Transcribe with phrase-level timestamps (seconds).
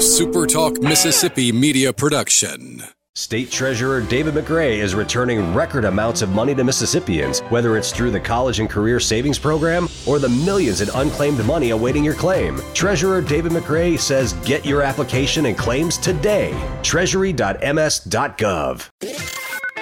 [0.00, 2.82] SuperTalk Mississippi media production.
[3.14, 8.10] State Treasurer David McRae is returning record amounts of money to Mississippians, whether it's through
[8.10, 12.58] the College and Career Savings Program or the millions in unclaimed money awaiting your claim.
[12.72, 16.58] Treasurer David McRae says get your application and claims today.
[16.82, 18.88] Treasury.ms.gov.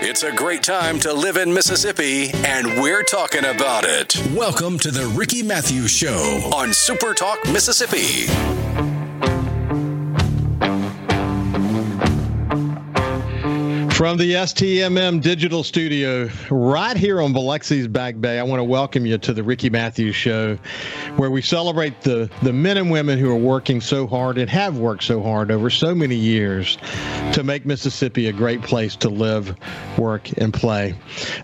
[0.00, 4.20] It's a great time to live in Mississippi, and we're talking about it.
[4.34, 8.26] Welcome to the Ricky Mathews Show on SuperTalk Mississippi.
[13.98, 19.04] From the STMM Digital Studio, right here on Biloxi's Back Bay, I want to welcome
[19.04, 20.56] you to the Ricky Mathews Show,
[21.16, 24.78] where we celebrate the, the men and women who are working so hard and have
[24.78, 26.78] worked so hard over so many years
[27.32, 29.56] to make Mississippi a great place to live,
[29.98, 30.94] work, and play.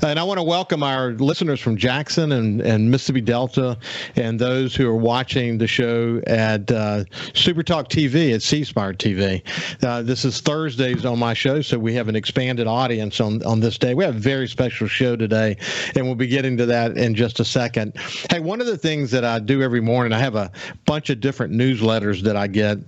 [0.02, 3.76] And I want to welcome our listeners from Jackson and, and Mississippi Delta
[4.14, 7.02] and those who are watching the show at uh,
[7.34, 9.42] Super Talk TV at C Spire TV.
[9.82, 13.42] Uh, this is Thursdays on my show, so we have an expanded expanded audience on,
[13.44, 13.94] on this day.
[13.94, 15.56] We have a very special show today,
[15.96, 17.96] and we'll be getting to that in just a second.
[18.28, 20.52] Hey, one of the things that I do every morning, I have a
[20.84, 22.78] bunch of different newsletters that I get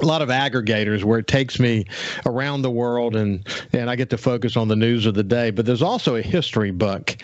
[0.00, 1.84] a lot of aggregators where it takes me
[2.26, 5.50] around the world and and I get to focus on the news of the day.
[5.50, 7.16] But there's also a history book,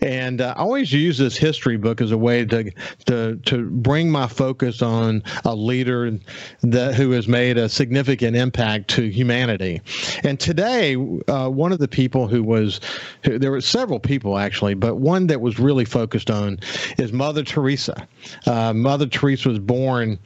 [0.00, 2.70] and uh, I always use this history book as a way to
[3.06, 6.18] to to bring my focus on a leader
[6.62, 9.80] that who has made a significant impact to humanity.
[10.24, 10.96] And today,
[11.28, 12.80] uh, one of the people who was
[13.22, 16.58] who, there were several people actually, but one that was really focused on
[16.98, 18.08] is Mother Teresa.
[18.46, 20.18] Uh, Mother Teresa was born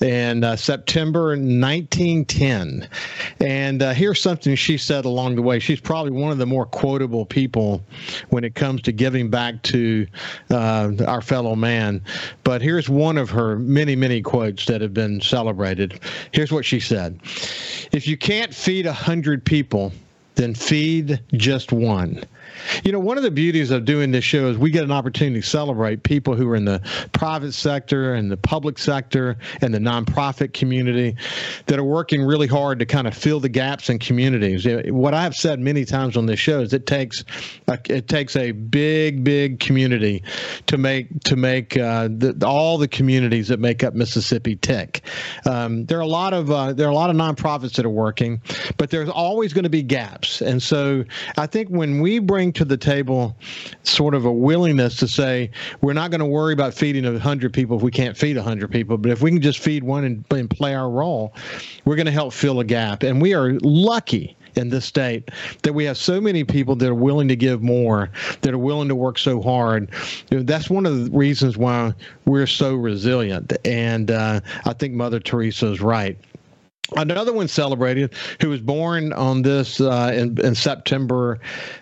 [0.00, 0.56] in uh,
[1.12, 2.88] September 1910.
[3.40, 5.58] And uh, here's something she said along the way.
[5.58, 7.84] She's probably one of the more quotable people
[8.30, 10.06] when it comes to giving back to
[10.50, 12.00] uh, our fellow man.
[12.44, 16.00] But here's one of her many, many quotes that have been celebrated.
[16.32, 17.20] Here's what she said
[17.92, 19.92] If you can't feed a hundred people,
[20.36, 22.24] then feed just one.
[22.84, 25.40] You know, one of the beauties of doing this show is we get an opportunity
[25.40, 26.80] to celebrate people who are in the
[27.12, 31.16] private sector and the public sector and the nonprofit community
[31.66, 34.66] that are working really hard to kind of fill the gaps in communities.
[34.90, 37.24] What I've said many times on this show is it takes
[37.68, 40.22] a, it takes a big, big community
[40.66, 45.02] to make to make uh, the, all the communities that make up Mississippi tick.
[45.46, 47.90] Um, there are a lot of uh, there are a lot of nonprofits that are
[47.90, 48.40] working,
[48.76, 51.04] but there's always going to be gaps, and so
[51.36, 53.36] I think when we bring to the table
[53.82, 57.52] sort of a willingness to say we're not going to worry about feeding a hundred
[57.52, 60.04] people if we can't feed a hundred people, but if we can just feed one
[60.04, 61.34] and, and play our role,
[61.84, 63.02] we're going to help fill a gap.
[63.02, 65.30] And we are lucky in this state
[65.62, 68.10] that we have so many people that are willing to give more,
[68.42, 69.90] that are willing to work so hard.
[70.30, 71.94] You know, that's one of the reasons why
[72.26, 73.52] we're so resilient.
[73.64, 76.18] And uh, I think Mother Teresa is right.
[76.96, 81.40] Another one celebrated who was born on this uh, in, in September.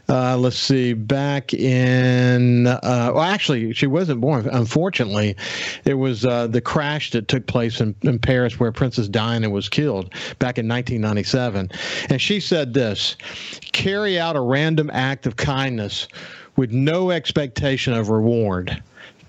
[0.08, 4.48] Uh, let's see, back in, uh, well, actually, she wasn't born.
[4.48, 5.36] Unfortunately,
[5.84, 9.68] it was uh, the crash that took place in, in Paris where Princess Diana was
[9.68, 11.70] killed back in 1997.
[12.08, 13.16] And she said this
[13.72, 16.08] carry out a random act of kindness
[16.56, 18.82] with no expectation of reward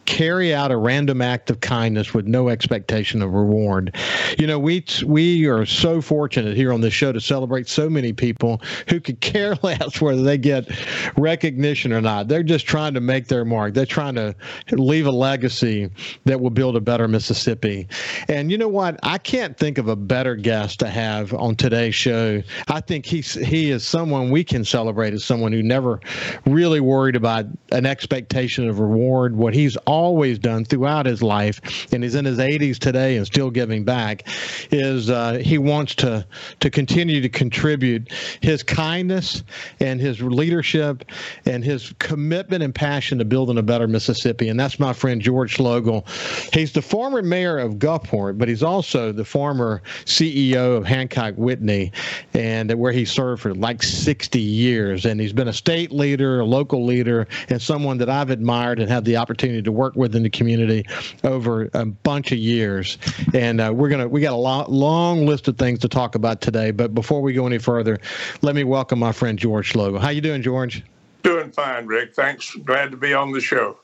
[0.06, 3.96] carry out a random act of kindness with no expectation of reward.
[4.38, 8.14] You know, we we are so fortunate here on this show to celebrate so many
[8.14, 10.70] people who could care less whether they get
[11.18, 12.28] recognition or not.
[12.28, 13.74] They're just trying to make their mark.
[13.74, 14.36] They're trying to
[14.72, 15.90] leave a legacy
[16.26, 17.88] that will build a better Mississippi.
[18.28, 19.00] And you know what?
[19.04, 22.42] I can't think of a better guest to have on today's show.
[22.68, 26.00] I think he's he is someone we can celebrate as someone who never
[26.46, 29.36] really worried about an expectation of reward.
[29.36, 31.60] What he's always done throughout his life,
[31.92, 34.26] and he's in his 80s today and still giving back,
[34.72, 36.26] is uh, he wants to
[36.62, 38.10] to continue to contribute
[38.40, 39.44] his kindness
[39.82, 41.04] and his leadership
[41.46, 44.48] and his commitment and passion to building a better Mississippi.
[44.48, 46.08] And that's my friend George Schloegel.
[46.54, 51.92] He's the former mayor of Gulfport, but he's also the former CEO of Hancock Whitney,
[52.34, 55.06] and where he served for like 60 years.
[55.06, 58.90] And he's been a state leader, a local leader, and someone that I've admired and
[58.90, 60.86] had the opportunity to work with in the community
[61.24, 62.98] over a bunch of years.
[63.34, 66.42] And uh, we're gonna we got a lot, long list of things to talk about
[66.42, 66.72] today.
[66.72, 68.00] But before we go any further,
[68.42, 70.00] let me welcome my friend George Schloegel.
[70.00, 70.84] How you doing, George?
[71.24, 72.16] Doing fine, Rick.
[72.16, 72.56] Thanks.
[72.56, 73.78] Glad to be on the show.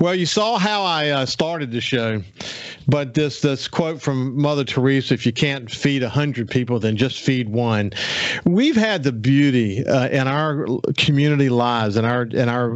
[0.00, 2.22] Well, you saw how I uh, started the show.
[2.88, 6.96] but this this quote from Mother Teresa: "If you can't feed a hundred people, then
[6.96, 7.92] just feed one."
[8.44, 10.66] We've had the beauty uh, in our
[10.96, 12.70] community lives and our in our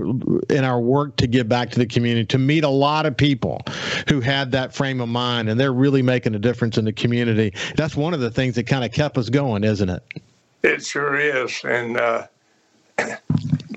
[0.51, 3.63] in our work to give back to the community to meet a lot of people
[4.09, 7.55] who had that frame of mind, and they're really making a difference in the community.
[7.77, 10.03] That's one of the things that kind of kept us going, isn't it?
[10.63, 11.97] It sure is, and.
[11.97, 12.27] Uh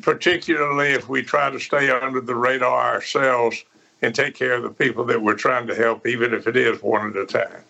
[0.01, 3.63] particularly if we try to stay under the radar ourselves
[4.01, 6.81] and take care of the people that we're trying to help, even if it is
[6.81, 7.63] one at a time.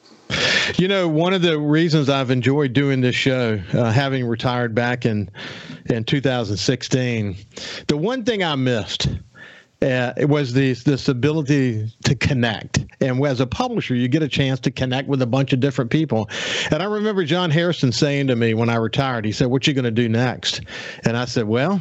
[0.77, 5.05] You know, one of the reasons I've enjoyed doing this show, uh, having retired back
[5.05, 5.29] in
[5.87, 7.35] in 2016,
[7.87, 9.09] the one thing I missed
[9.81, 12.85] uh, it was this this ability to connect.
[12.99, 15.89] And as a publisher, you get a chance to connect with a bunch of different
[15.89, 16.29] people.
[16.69, 19.73] And I remember John Harrison saying to me when I retired, he said, "What you
[19.73, 20.61] going to do next?"
[21.05, 21.79] And I said, "Well,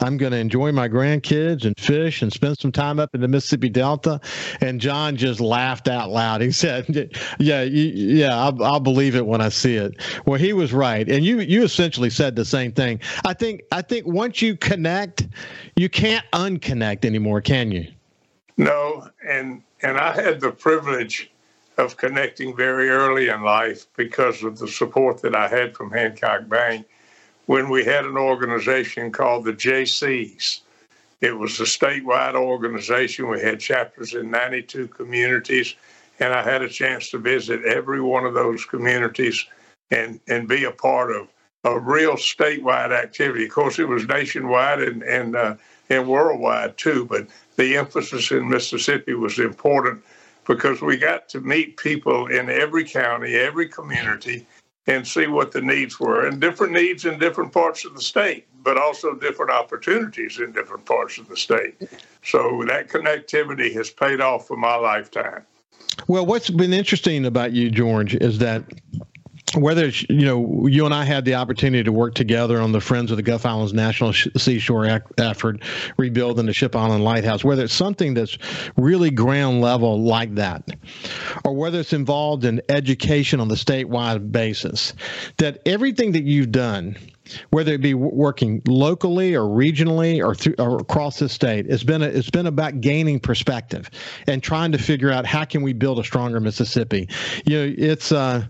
[0.00, 3.28] I'm going to enjoy my grandkids and fish and spend some time up in the
[3.28, 4.20] Mississippi Delta."
[4.60, 6.40] And John just laughed out loud.
[6.40, 9.94] He said, "Yeah, yeah, I'll, I'll believe it when I see it."
[10.26, 11.08] Well, he was right.
[11.08, 12.98] And you you essentially said the same thing.
[13.24, 15.28] I think I think once you connect,
[15.76, 17.86] you can't unconnect anymore anymore, can you?
[18.56, 21.30] No, and and I had the privilege
[21.76, 26.48] of connecting very early in life because of the support that I had from Hancock
[26.48, 26.86] Bank
[27.46, 30.60] when we had an organization called the JCs.
[31.20, 33.28] It was a statewide organization.
[33.28, 35.74] We had chapters in 92 communities,
[36.18, 39.46] and I had a chance to visit every one of those communities
[39.90, 41.28] and, and be a part of
[41.64, 43.44] a real statewide activity.
[43.44, 45.56] Of course, it was nationwide and, and uh,
[45.90, 47.04] and worldwide too.
[47.04, 50.02] But the emphasis in Mississippi was important
[50.46, 54.46] because we got to meet people in every county, every community,
[54.86, 58.46] and see what the needs were, and different needs in different parts of the state,
[58.62, 61.74] but also different opportunities in different parts of the state.
[62.24, 65.44] So that connectivity has paid off for my lifetime.
[66.06, 68.64] Well, what's been interesting about you, George, is that
[69.56, 73.10] whether you know you and I had the opportunity to work together on the Friends
[73.10, 75.62] of the Gulf Islands National Seashore effort,
[75.96, 78.38] rebuilding the Ship Island Lighthouse, whether it's something that's
[78.76, 80.68] really ground level like that,
[81.44, 84.94] or whether it's involved in education on the statewide basis,
[85.38, 86.96] that everything that you've done
[87.50, 91.66] whether it be working locally or regionally or, through, or across the state.
[91.68, 93.90] It's been a, it's been about gaining perspective
[94.26, 97.08] and trying to figure out how can we build a stronger Mississippi.
[97.44, 98.46] You know, it's uh,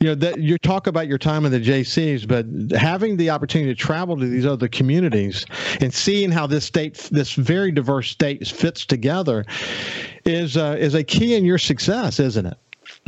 [0.00, 3.74] you know that you talk about your time in the JCs, but having the opportunity
[3.74, 5.44] to travel to these other communities
[5.80, 9.44] and seeing how this state, this very diverse state, fits together,
[10.24, 12.58] is uh, is a key in your success, isn't it?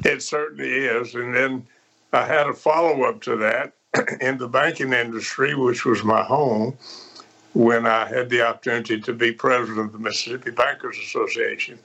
[0.04, 1.66] It certainly is, and then
[2.12, 3.74] I had a follow up to that
[4.20, 6.76] in the banking industry, which was my home,
[7.52, 11.78] when I had the opportunity to be president of the Mississippi Bankers Association.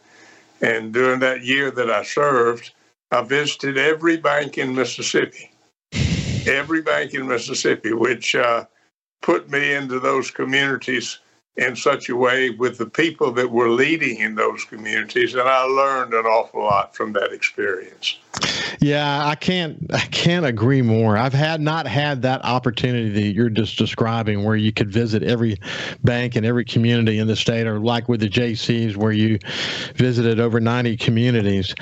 [0.61, 2.71] And during that year that I served,
[3.11, 5.51] I visited every bank in Mississippi,
[6.45, 8.65] every bank in Mississippi, which uh,
[9.21, 11.19] put me into those communities
[11.57, 15.63] in such a way with the people that were leading in those communities and I
[15.63, 18.17] learned an awful lot from that experience.
[18.81, 21.17] Yeah, I can't I can't agree more.
[21.17, 25.57] I've had not had that opportunity that you're just describing where you could visit every
[26.03, 29.39] bank and every community in the state or like with the JCs where you
[29.95, 31.73] visited over 90 communities.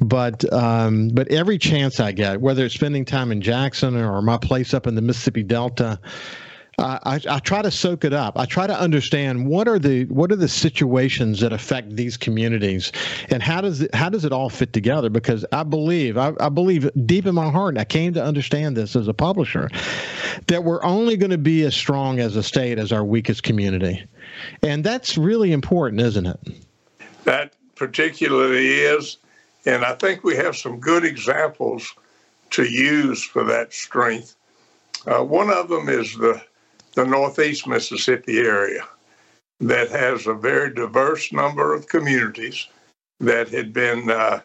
[0.00, 4.36] But um, but every chance I get, whether it's spending time in Jackson or my
[4.36, 6.00] place up in the Mississippi Delta,
[6.82, 8.36] I, I, try to soak it up.
[8.36, 12.90] I try to understand what are the what are the situations that affect these communities,
[13.30, 15.08] and how does it how does it all fit together?
[15.08, 18.96] Because I believe I, I believe deep in my heart, I came to understand this
[18.96, 19.70] as a publisher,
[20.48, 24.04] that we're only going to be as strong as a state as our weakest community,
[24.62, 26.40] and that's really important, isn't it?
[27.24, 29.18] That particularly is,
[29.66, 31.94] and I think we have some good examples
[32.50, 34.34] to use for that strength.
[35.06, 36.42] Uh, one of them is the
[36.94, 38.86] the Northeast Mississippi area
[39.60, 42.66] that has a very diverse number of communities
[43.20, 44.40] that had been uh,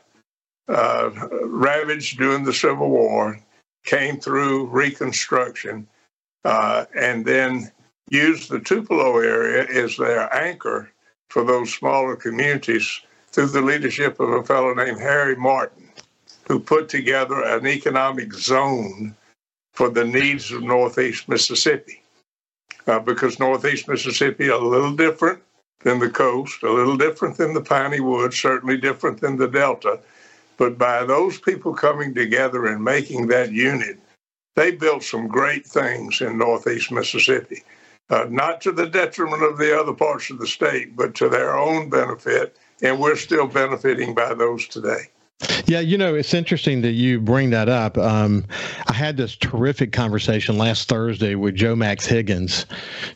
[0.68, 1.10] uh,
[1.44, 3.40] ravaged during the Civil War,
[3.84, 5.88] came through Reconstruction,
[6.46, 7.72] uh, and then
[8.10, 10.90] used the Tupelo area as their anchor
[11.30, 13.02] for those smaller communities
[13.32, 15.90] through the leadership of a fellow named Harry Martin,
[16.48, 19.16] who put together an economic zone
[19.74, 22.02] for the needs of Northeast Mississippi
[22.88, 25.42] uh, because Northeast Mississippi a little different
[25.84, 30.00] than the coast, a little different than the piney woods, certainly different than the Delta.
[30.58, 34.00] But by those people coming together and making that unit,
[34.56, 37.64] they built some great things in Northeast Mississippi,
[38.10, 41.56] uh, not to the detriment of the other parts of the state, but to their
[41.56, 42.58] own benefit.
[42.82, 45.10] And we're still benefiting by those today.
[45.68, 47.98] Yeah, you know, it's interesting that you bring that up.
[47.98, 48.46] Um,
[48.88, 52.66] I had this terrific conversation last Thursday with Joe Max Higgins,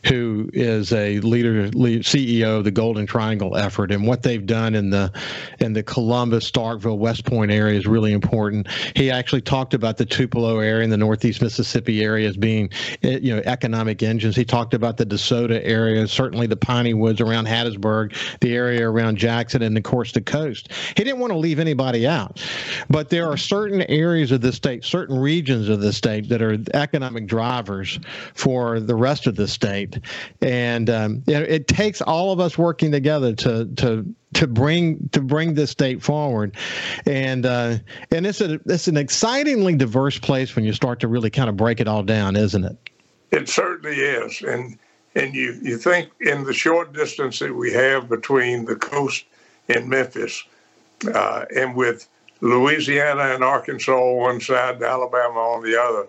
[0.04, 4.74] who is a leader, lead, CEO of the Golden Triangle effort, and what they've done
[4.74, 5.10] in the
[5.58, 8.68] in the Columbus, Starkville, West Point area is really important.
[8.94, 12.70] He actually talked about the Tupelo area and the Northeast Mississippi area as being,
[13.02, 14.36] eh, you know, economic engines.
[14.36, 19.16] He talked about the DeSoto area, certainly the Piney Woods around Hattiesburg, the area around
[19.16, 20.70] Jackson, and of course the coast.
[20.96, 22.44] He didn't want to leave anybody out out.
[22.88, 26.58] But there are certain areas of the state, certain regions of the state that are
[26.74, 27.98] economic drivers
[28.34, 29.98] for the rest of the state,
[30.40, 34.04] and um, it, it takes all of us working together to to
[34.34, 36.56] to bring to bring this state forward,
[37.06, 37.76] and uh,
[38.10, 41.56] and it's a it's an excitingly diverse place when you start to really kind of
[41.56, 42.76] break it all down, isn't it?
[43.30, 44.78] It certainly is, and
[45.14, 49.24] and you you think in the short distance that we have between the coast
[49.68, 50.44] and Memphis,
[51.08, 52.08] uh, and with
[52.40, 56.08] Louisiana and Arkansas on one side, and Alabama on the other,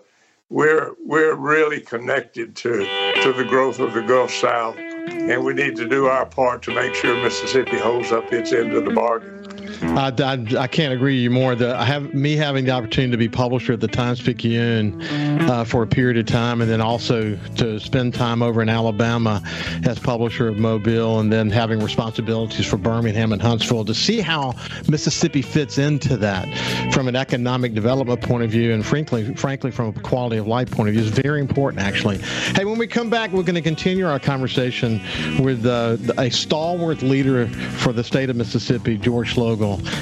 [0.50, 2.78] we're we're really connected to
[3.22, 6.74] to the growth of the Gulf South, and we need to do our part to
[6.74, 9.63] make sure Mississippi holds up its end of the bargain.
[9.82, 11.54] I, I, I, can't agree with you more.
[11.54, 15.00] The, I have me having the opportunity to be publisher at the Times Picayune
[15.48, 19.42] uh, for a period of time, and then also to spend time over in Alabama
[19.84, 24.54] as publisher of Mobile, and then having responsibilities for Birmingham and Huntsville to see how
[24.88, 26.44] Mississippi fits into that
[26.92, 30.70] from an economic development point of view, and frankly, frankly, from a quality of life
[30.70, 31.82] point of view, is very important.
[31.82, 32.18] Actually,
[32.54, 35.00] hey, when we come back, we're going to continue our conversation
[35.42, 39.34] with uh, a stalwart leader for the state of Mississippi, George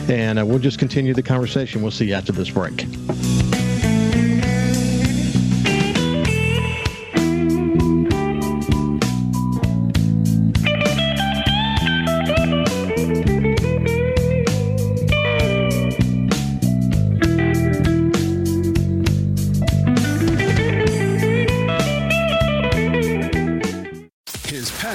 [0.08, 1.82] And uh, we'll just continue the conversation.
[1.82, 2.84] We'll see you after this break.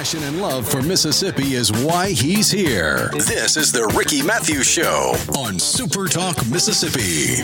[0.08, 3.10] Passion and love for Mississippi is why he's here.
[3.12, 7.44] This is the Ricky Mathews Show on Super Talk Mississippi.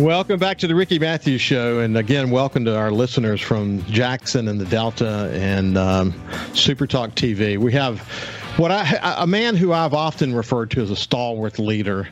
[0.00, 4.46] Welcome back to the Ricky Mathews Show, and again, welcome to our listeners from Jackson
[4.46, 6.14] and the Delta and um,
[6.54, 7.58] Super Talk TV.
[7.58, 7.98] We have
[8.58, 12.06] what I a man who I've often referred to as a stalwart leader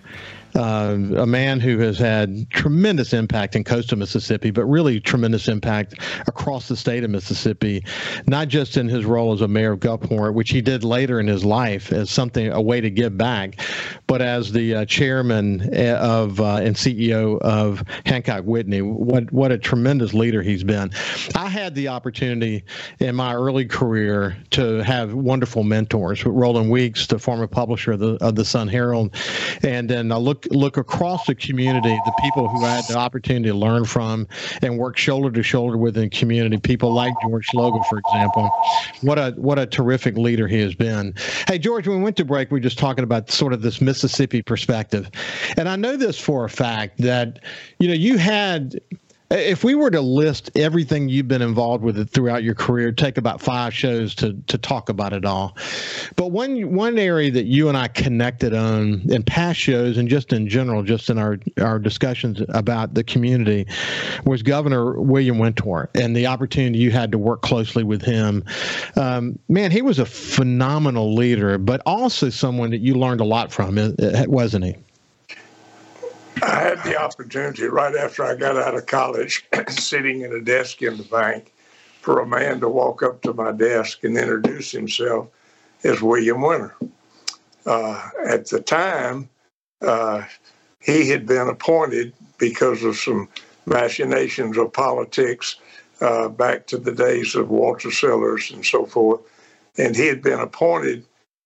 [0.55, 5.95] uh, a man who has had tremendous impact in coastal Mississippi, but really tremendous impact
[6.27, 7.85] across the state of Mississippi,
[8.27, 11.27] not just in his role as a mayor of Gulfport, which he did later in
[11.27, 13.61] his life as something, a way to give back,
[14.07, 18.83] but as the uh, chairman eh, of uh, and CEO of Hancock Whitney.
[18.83, 20.91] What what a tremendous leader he's been.
[21.35, 22.65] I had the opportunity
[22.99, 26.25] in my early career to have wonderful mentors.
[26.25, 29.15] Roland Weeks, the former publisher of the of the Sun Herald,
[29.63, 32.97] and then I look look look across the community, the people who I had the
[32.97, 34.29] opportunity to learn from
[34.63, 38.51] and work shoulder to shoulder with in the community, people like George Schloegel, for example.
[39.01, 41.15] What a what a terrific leader he has been.
[41.49, 43.81] Hey, George, when we went to break, we were just talking about sort of this
[43.81, 45.11] Mississippi perspective,
[45.57, 47.41] and I know this for a fact that
[47.79, 48.81] you know you had
[49.31, 53.41] if we were to list everything you've been involved with throughout your career, take about
[53.41, 55.57] five shows to to talk about it all.
[56.17, 60.33] But one one area that you and I connected on in past shows and just
[60.33, 63.67] in general, just in our our discussions about the community,
[64.25, 68.45] was Governor William Winter and the opportunity you had to work closely with him.
[68.97, 73.53] Um, man, he was a phenomenal leader, but also someone that you learned a lot
[73.53, 73.79] from,
[74.27, 74.77] wasn't he?
[76.43, 80.83] I had the opportunity right after I got out of college, sitting at a desk
[80.83, 81.53] in the bank,
[82.01, 85.29] for a man to walk up to my desk and introduce himself
[85.85, 86.75] as William Winter.
[87.67, 89.29] Uh, at the time,
[89.83, 90.23] uh,
[90.81, 93.29] he had been appointed because of some
[93.67, 95.57] machinations of politics
[96.01, 99.21] uh, back to the days of Walter Sillers and so forth.
[99.77, 101.05] And he had been appointed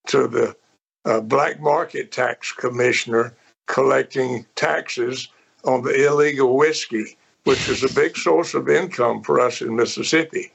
[0.08, 0.56] to the
[1.04, 3.34] uh, Black Market Tax Commissioner
[3.66, 5.28] collecting taxes
[5.64, 10.52] on the illegal whiskey, which is a big source of income for us in Mississippi.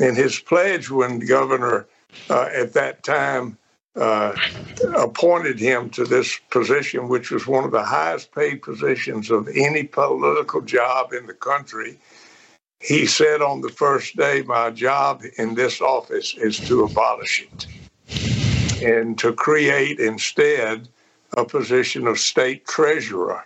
[0.00, 1.86] And his pledge when governor
[2.28, 3.58] uh, at that time
[3.96, 4.36] uh,
[4.96, 9.84] appointed him to this position, which was one of the highest paid positions of any
[9.84, 11.98] political job in the country.
[12.80, 17.66] He said on the first day, My job in this office is to abolish it
[18.82, 20.88] and to create instead
[21.36, 23.44] a position of state treasurer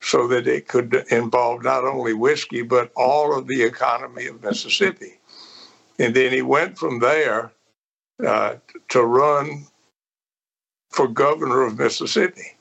[0.00, 5.18] so that it could involve not only whiskey, but all of the economy of Mississippi.
[5.98, 7.52] And then he went from there
[8.24, 8.56] uh,
[8.90, 9.66] to run
[10.90, 12.56] for governor of Mississippi.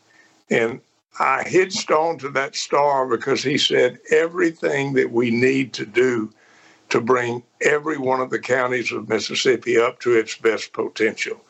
[0.49, 0.81] And
[1.19, 6.31] I hitched on to that star because he said everything that we need to do
[6.89, 11.41] to bring every one of the counties of Mississippi up to its best potential.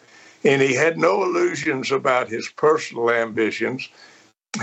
[0.43, 3.89] And he had no illusions about his personal ambitions.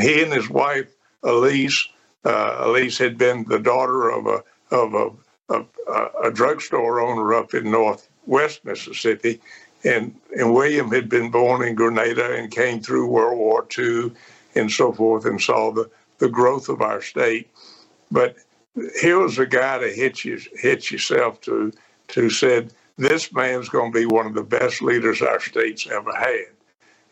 [0.00, 0.88] He and his wife,
[1.22, 1.88] Elise,
[2.24, 5.10] uh, Elise had been the daughter of a of a,
[5.54, 9.40] a, a drugstore owner up in northwest Mississippi,
[9.84, 14.12] and and William had been born in Grenada and came through World War II
[14.54, 17.50] and so forth and saw the, the growth of our state.
[18.10, 18.36] But
[19.00, 21.72] here was a guy to hit you hit yourself to
[22.08, 26.14] to said this man's going to be one of the best leaders our state's ever
[26.14, 26.46] had,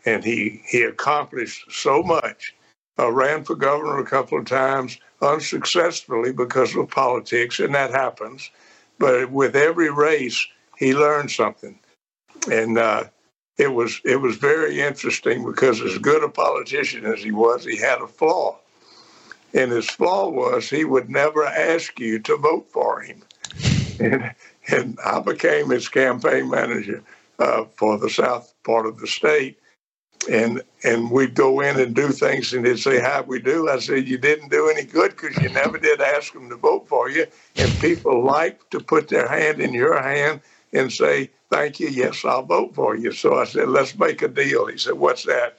[0.05, 2.55] and he he accomplished so much.
[2.99, 8.51] Uh, ran for governor a couple of times unsuccessfully because of politics, and that happens.
[8.99, 10.47] But with every race,
[10.77, 11.79] he learned something,
[12.51, 13.05] and uh,
[13.59, 17.77] it was it was very interesting because as good a politician as he was, he
[17.77, 18.59] had a flaw.
[19.55, 23.23] And his flaw was he would never ask you to vote for him.
[24.01, 24.35] And,
[24.69, 27.03] and I became his campaign manager
[27.39, 29.59] uh, for the south part of the state.
[30.31, 33.79] And and we'd go in and do things, and he'd say, "How we do?" I
[33.81, 37.11] said, "You didn't do any good because you never did ask them to vote for
[37.11, 37.27] you."
[37.59, 40.41] And people like to put their hand in your hand
[40.73, 41.89] and say, Thank you.
[41.89, 43.13] Yes, I'll vote for you.
[43.13, 44.67] So I said, Let's make a deal.
[44.67, 45.59] He said, What's that?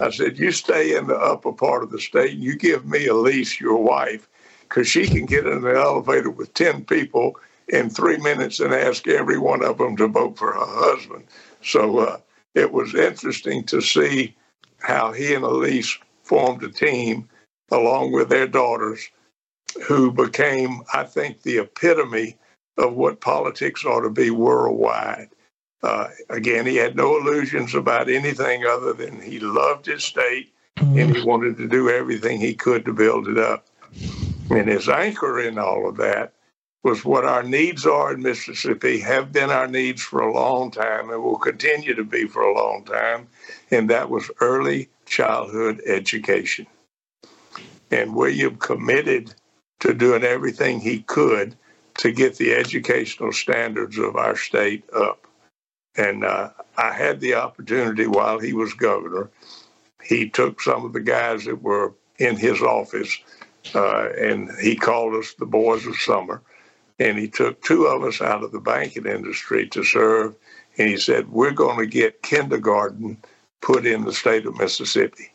[0.00, 2.32] I said, You stay in the upper part of the state.
[2.34, 4.28] And you give me Elise, your wife,
[4.62, 7.36] because she can get in the elevator with 10 people
[7.68, 11.24] in three minutes and ask every one of them to vote for her husband.
[11.62, 12.18] So uh,
[12.54, 14.36] it was interesting to see
[14.78, 17.28] how he and Elise formed a team
[17.70, 19.08] along with their daughters
[19.86, 22.36] who became, I think, the epitome
[22.76, 25.30] of what politics ought to be worldwide.
[25.82, 31.14] Uh, again, he had no illusions about anything other than he loved his state and
[31.14, 33.66] he wanted to do everything he could to build it up.
[34.50, 36.32] And his anchor in all of that
[36.84, 41.10] was what our needs are in Mississippi, have been our needs for a long time,
[41.10, 43.28] and will continue to be for a long time.
[43.72, 46.66] And that was early childhood education.
[47.90, 49.34] And William committed
[49.80, 51.56] to doing everything he could
[51.98, 55.26] to get the educational standards of our state up.
[55.96, 59.30] And uh, I had the opportunity while he was governor.
[60.04, 63.18] He took some of the guys that were in his office
[63.74, 66.42] uh, and he called us the boys of summer.
[66.98, 70.34] And he took two of us out of the banking industry to serve.
[70.78, 73.18] And he said, We're going to get kindergarten
[73.60, 75.32] put in the state of Mississippi.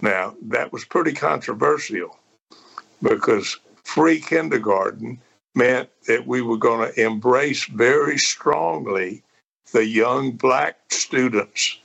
[0.00, 2.18] Now, that was pretty controversial
[3.00, 5.20] because free kindergarten
[5.54, 9.22] meant that we were going to embrace very strongly
[9.72, 11.78] the young black students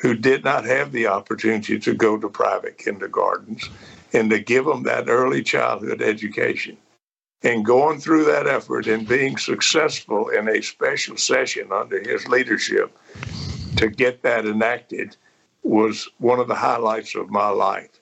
[0.00, 3.68] who did not have the opportunity to go to private kindergartens
[4.12, 6.76] and to give them that early childhood education.
[7.42, 12.96] And going through that effort and being successful in a special session under his leadership
[13.76, 15.16] to get that enacted
[15.62, 18.00] was one of the highlights of my life.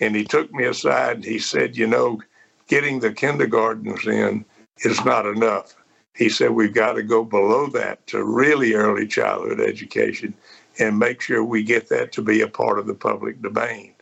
[0.00, 2.20] And he took me aside and he said, You know,
[2.66, 4.44] getting the kindergartens in
[4.78, 5.76] is not enough.
[6.14, 10.34] He said we've got to go below that to really early childhood education
[10.78, 13.94] and make sure we get that to be a part of the public domain,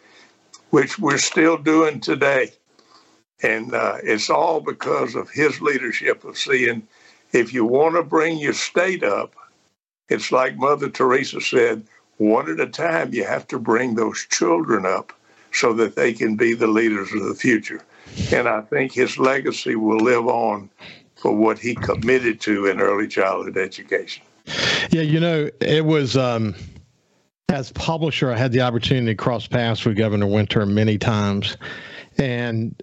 [0.70, 2.50] which we're still doing today.
[3.42, 6.86] And uh, it's all because of his leadership of seeing
[7.32, 9.34] if you want to bring your state up,
[10.08, 11.84] it's like Mother Teresa said,
[12.18, 15.12] one at a time, you have to bring those children up
[15.50, 17.82] so that they can be the leaders of the future.
[18.32, 20.70] And I think his legacy will live on
[21.16, 24.22] for what he committed to in early childhood education.
[24.90, 26.54] Yeah, you know, it was um,
[27.48, 31.56] as publisher, I had the opportunity to cross paths with Governor Winter many times,
[32.18, 32.82] and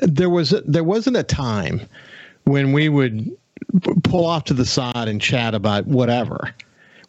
[0.00, 1.80] there was there wasn't a time
[2.44, 3.30] when we would
[4.02, 6.54] pull off to the side and chat about whatever,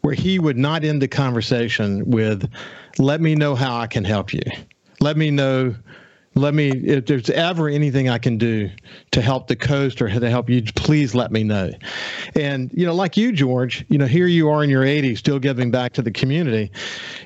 [0.02, 2.50] where he would not end the conversation with,
[2.98, 4.44] "Let me know how I can help you.
[5.00, 5.76] Let me know."
[6.36, 8.70] Let me if there's ever anything i can do
[9.12, 11.72] to help the coast or to help you please let me know.
[12.36, 15.40] And you know like you george you know here you are in your 80s still
[15.40, 16.72] giving back to the community.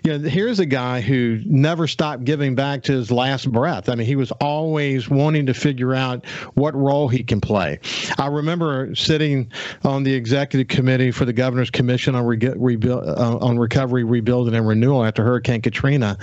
[0.04, 3.90] You know here's a guy who never stopped giving back to his last breath.
[3.90, 7.80] I mean he was always wanting to figure out what role he can play.
[8.18, 9.52] I remember sitting
[9.84, 15.04] on the executive committee for the governor's commission on, uh, on recovery rebuilding and renewal
[15.04, 16.18] after hurricane katrina.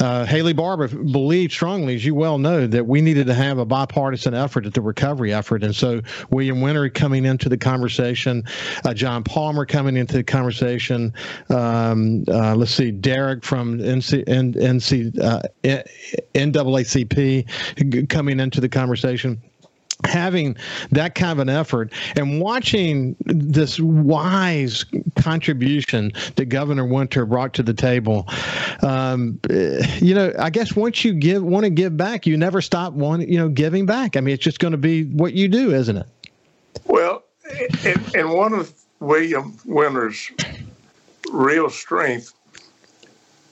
[0.00, 3.64] Uh, haley barbour believed strongly as you well know, that we needed to have a
[3.64, 5.62] bipartisan effort at the recovery effort.
[5.62, 6.00] And so
[6.30, 8.44] William Winter coming into the conversation,
[8.84, 11.12] uh, John Palmer coming into the conversation.
[11.50, 15.40] Um, uh, let's see, Derek from NC, NC uh,
[16.34, 19.40] NAACP coming into the conversation
[20.04, 20.56] having
[20.90, 24.84] that kind of an effort and watching this wise
[25.16, 28.26] contribution that Governor Winter brought to the table,
[28.82, 29.38] um,
[30.00, 33.32] you know, I guess once you give want to give back, you never stop wanting,
[33.32, 34.16] you know, giving back.
[34.16, 36.06] I mean, it's just going to be what you do, isn't it?
[36.86, 37.22] Well,
[37.84, 40.30] and, and one of William Winter's
[41.32, 42.32] real strength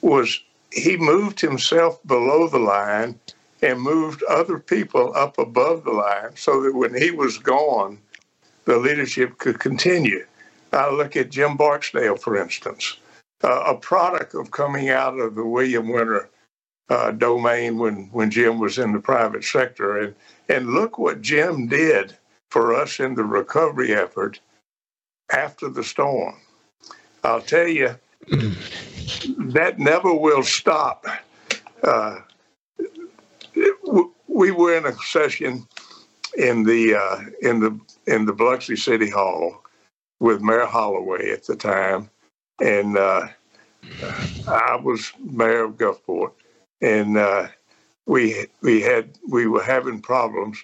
[0.01, 0.41] was
[0.73, 3.19] he moved himself below the line
[3.63, 7.99] and moved other people up above the line so that when he was gone,
[8.65, 10.27] the leadership could continue.
[10.73, 12.97] I look at Jim Barksdale, for instance,
[13.45, 16.29] uh, a product of coming out of the William Winter
[16.89, 19.99] uh, domain when, when Jim was in the private sector.
[19.99, 20.15] And,
[20.49, 22.17] and look what Jim did
[22.51, 24.41] for us in the recovery effort
[25.33, 26.37] after the storm.
[27.25, 27.97] I'll tell you,
[28.29, 31.07] that never will stop.
[31.83, 32.21] Uh,
[34.33, 35.67] we were in a session
[36.37, 39.63] in the uh, in the in the Biloxi City Hall
[40.21, 42.09] with Mayor Holloway at the time,
[42.61, 43.29] and uh,
[44.49, 46.33] I was mayor of Gulfport,
[46.81, 47.49] and uh,
[48.07, 50.63] we we had we were having problems.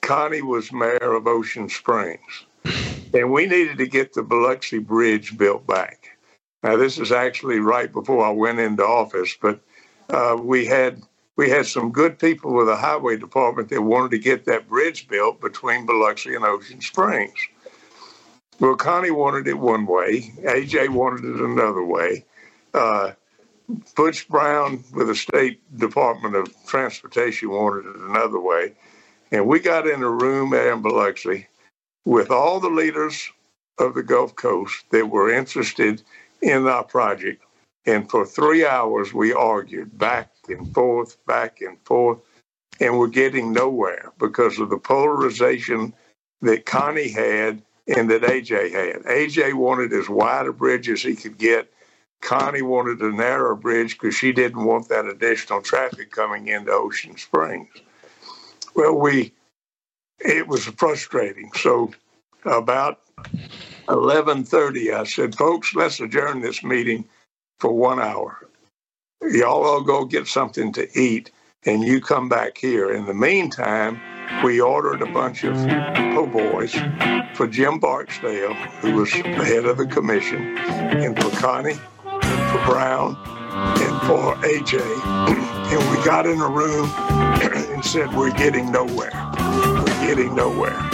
[0.00, 2.46] Connie was mayor of Ocean Springs,
[3.12, 6.08] and we needed to get the Biloxi Bridge built back.
[6.62, 9.60] Now this is actually right before I went into office, but
[10.08, 11.02] uh, we had
[11.40, 15.08] we had some good people with the highway department that wanted to get that bridge
[15.08, 17.32] built between Biloxi and Ocean Springs.
[18.58, 22.26] Well, Connie wanted it one way, AJ wanted it another way.
[22.74, 23.12] Uh,
[23.96, 28.74] Butch Brown with the State Department of Transportation wanted it another way.
[29.32, 31.46] And we got in a room at Biloxi
[32.04, 33.30] with all the leaders
[33.78, 36.02] of the Gulf Coast that were interested
[36.42, 37.42] in our project.
[37.86, 42.18] And for three hours, we argued back and forth, back and forth,
[42.80, 45.94] and we're getting nowhere because of the polarization
[46.42, 49.02] that Connie had and that AJ had.
[49.04, 51.72] AJ wanted as wide a bridge as he could get.
[52.22, 57.16] Connie wanted a narrower bridge because she didn't want that additional traffic coming into Ocean
[57.16, 57.70] Springs.
[58.74, 59.32] Well, we
[60.20, 61.50] it was frustrating.
[61.54, 61.92] So
[62.44, 63.00] about
[63.88, 67.08] 11:30, I said, "Folks, let's adjourn this meeting
[67.58, 68.48] for one hour."
[69.22, 71.30] Y'all all go get something to eat
[71.66, 72.92] and you come back here.
[72.92, 74.00] In the meantime,
[74.42, 75.54] we ordered a bunch of
[76.14, 76.74] po' boys
[77.34, 81.72] for Jim Barksdale, who was the head of the commission, and for Connie,
[82.04, 84.80] and for Brown, and for AJ.
[85.70, 86.88] and we got in a room
[87.72, 89.12] and said, We're getting nowhere.
[89.36, 90.89] We're getting nowhere.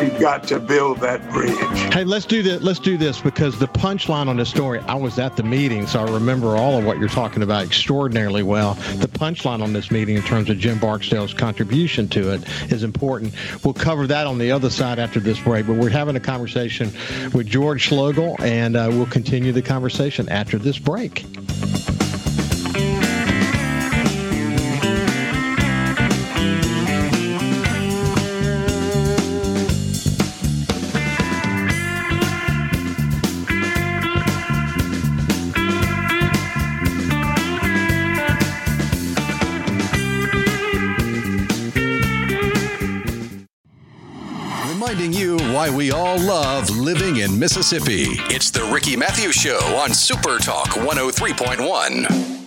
[0.00, 1.56] We've got to build that bridge.
[1.94, 2.62] Hey, let's do that.
[2.62, 4.80] Let's do this because the punchline on this story.
[4.80, 8.42] I was at the meeting, so I remember all of what you're talking about extraordinarily
[8.42, 8.74] well.
[8.74, 13.34] The punchline on this meeting, in terms of Jim Barksdale's contribution to it, is important.
[13.64, 15.66] We'll cover that on the other side after this break.
[15.66, 16.90] But we're having a conversation
[17.32, 21.24] with George Schloegel, and uh, we'll continue the conversation after this break.
[46.26, 48.06] Love living in Mississippi.
[48.28, 52.37] It's the Ricky Mathews Show on Super Talk 103.1.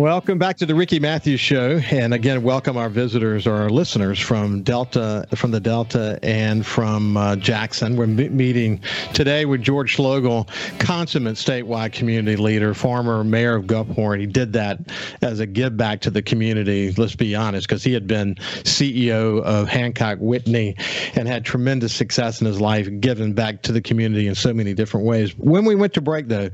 [0.00, 4.18] Welcome back to the Ricky Mathews Show, and again, welcome our visitors or our listeners
[4.18, 7.96] from Delta, from the Delta, and from uh, Jackson.
[7.96, 8.80] We're meeting
[9.12, 14.20] today with George Schloegel, consummate statewide community leader, former mayor of Gulfport.
[14.20, 14.78] He did that
[15.20, 16.92] as a give back to the community.
[16.92, 20.76] Let's be honest, because he had been CEO of Hancock Whitney
[21.14, 24.72] and had tremendous success in his life, giving back to the community in so many
[24.72, 25.36] different ways.
[25.36, 26.48] When we went to break, though,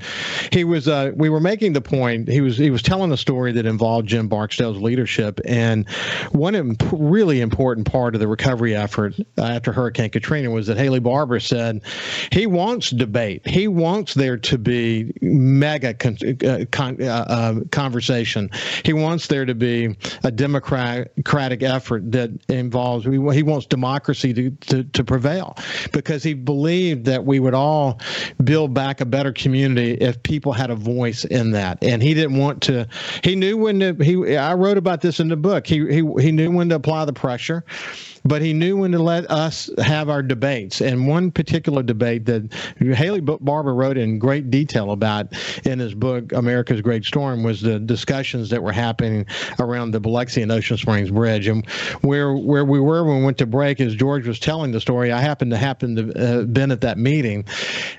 [0.50, 2.26] he was uh, we were making the point.
[2.26, 5.40] He was he was telling us story that involved Jim Barksdale's leadership.
[5.44, 5.88] And
[6.32, 11.00] one imp- really important part of the recovery effort after Hurricane Katrina was that Haley
[11.00, 11.82] Barbour said
[12.32, 13.46] he wants debate.
[13.46, 18.50] He wants there to be mega con- uh, con- uh, uh, conversation.
[18.84, 24.84] He wants there to be a democratic effort that involves, he wants democracy to, to,
[24.84, 25.56] to prevail
[25.92, 28.00] because he believed that we would all
[28.42, 31.82] build back a better community if people had a voice in that.
[31.82, 32.88] And he didn't want to,
[33.26, 35.66] he knew when to, he, I wrote about this in the book.
[35.66, 37.64] He, he, he knew when to apply the pressure
[38.26, 40.80] but he knew when to let us have our debates.
[40.80, 45.28] And one particular debate that Haley Barbour wrote in great detail about
[45.64, 49.26] in his book America's Great Storm was the discussions that were happening
[49.58, 51.46] around the Biloxi and Ocean Springs Bridge.
[51.46, 51.68] And
[52.02, 55.12] where where we were when we went to break, as George was telling the story,
[55.12, 57.44] I happened to happen to uh, been at that meeting.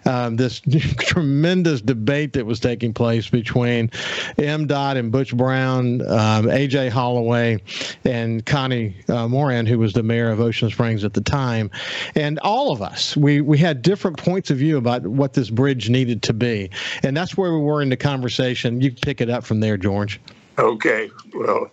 [0.05, 0.59] Um, this
[0.99, 3.89] tremendous debate that was taking place between
[4.37, 4.67] M.
[4.67, 7.61] MDOT and Butch Brown, um, AJ Holloway,
[8.03, 11.69] and Connie uh, Moran, who was the mayor mayor of Ocean Springs at the time,
[12.15, 15.89] and all of us we we had different points of view about what this bridge
[15.89, 16.69] needed to be,
[17.03, 18.81] and that's where we were in the conversation.
[18.81, 20.19] You pick it up from there, George.
[20.57, 21.69] Okay, well,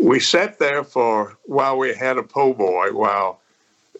[0.00, 3.40] we sat there for while we had a po' boy, while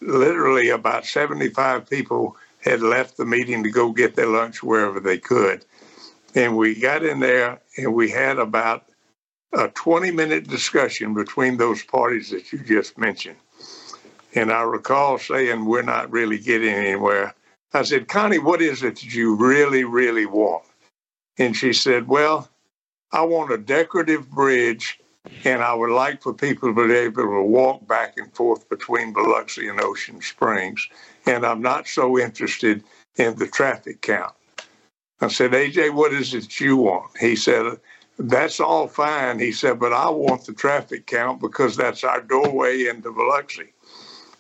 [0.01, 5.19] literally about 75 people had left the meeting to go get their lunch wherever they
[5.19, 5.65] could.
[6.35, 8.90] And we got in there and we had about
[9.53, 13.37] a 20 minute discussion between those parties that you just mentioned.
[14.35, 17.35] And I recall saying, We're not really getting anywhere.
[17.73, 20.65] I said, Connie, what is it that you really, really want?
[21.39, 22.49] And she said, Well,
[23.13, 25.01] I want a decorative bridge,
[25.45, 29.13] and I would like for people to be able to walk back and forth between
[29.13, 30.87] Biloxi and Ocean Springs.
[31.27, 32.85] And I'm not so interested
[33.17, 34.35] in the traffic count.
[35.21, 37.17] I said, AJ, what is it you want?
[37.19, 37.79] He said,
[38.29, 42.87] that's all fine, he said, but I want the traffic count because that's our doorway
[42.87, 43.73] into Biloxi.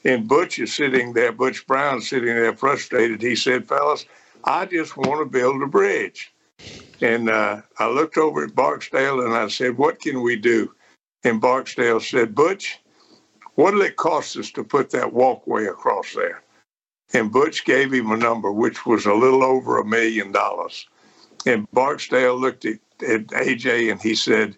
[0.05, 3.23] And Butch is sitting there, Butch Brown sitting there frustrated.
[3.23, 4.07] He said, fellas,
[4.45, 6.33] I just want to build a bridge.
[7.01, 10.75] And uh, I looked over at Barksdale and I said, what can we do?
[11.25, 12.81] And Barksdale said, Butch,
[13.55, 16.43] what'll it cost us to put that walkway across there?
[17.15, 20.89] And Butch gave him a number, which was a little over a million dollars.
[21.47, 24.57] And Barksdale looked at at AJ and he said,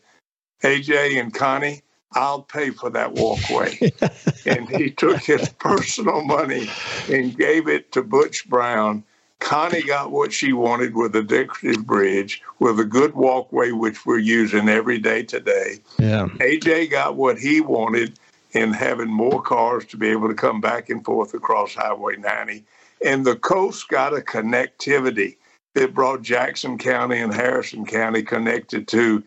[0.63, 3.93] AJ and Connie, I'll pay for that walkway.
[4.47, 6.69] and he took his personal money
[7.11, 9.05] and gave it to Butch Brown.
[9.41, 14.19] Connie got what she wanted with a decorative bridge, with a good walkway, which we're
[14.19, 15.79] using every day today.
[15.99, 16.29] Yeah.
[16.37, 18.19] AJ got what he wanted
[18.53, 22.63] in having more cars to be able to come back and forth across Highway 90.
[23.05, 25.37] And the coast got a connectivity
[25.75, 29.23] it brought Jackson County and Harrison County connected to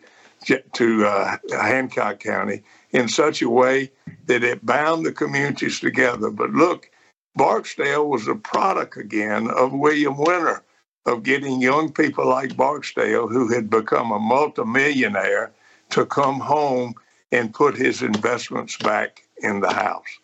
[0.74, 3.90] to uh, Hancock County in such a way
[4.26, 6.30] that it bound the communities together.
[6.30, 6.88] But look,
[7.34, 10.62] Barksdale was a product again of William Winter,
[11.04, 15.52] of getting young people like Barksdale, who had become a multimillionaire,
[15.90, 16.94] to come home
[17.32, 20.20] and put his investments back in the house.